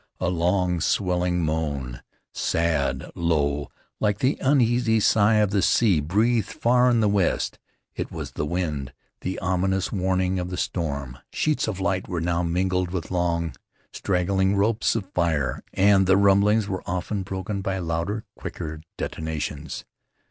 A 0.19 0.29
long 0.29 0.79
swelling 0.81 1.43
moan, 1.45 2.01
sad, 2.33 3.11
low, 3.13 3.69
like 3.99 4.17
the 4.17 4.39
uneasy 4.41 4.99
sigh 4.99 5.35
of 5.35 5.51
the 5.51 5.61
sea, 5.61 5.99
breathed 5.99 6.49
far 6.49 6.89
in 6.89 7.01
the 7.01 7.07
west. 7.07 7.59
It 7.95 8.11
was 8.11 8.31
the 8.31 8.43
wind, 8.43 8.93
the 9.19 9.37
ominous 9.37 9.91
warning 9.91 10.39
of 10.39 10.49
the 10.49 10.57
storm. 10.57 11.19
Sheets 11.31 11.67
of 11.67 11.79
light 11.79 12.07
were 12.07 12.19
now 12.19 12.41
mingled 12.41 12.89
with 12.89 13.11
long, 13.11 13.55
straggling 13.93 14.55
ropes 14.55 14.95
of 14.95 15.07
fire, 15.13 15.61
and 15.71 16.07
the 16.07 16.17
rumblings 16.17 16.67
were 16.67 16.81
often 16.89 17.21
broken 17.21 17.61
by 17.61 17.77
louder, 17.77 18.23
quicker 18.35 18.81
detonations. 18.97 19.85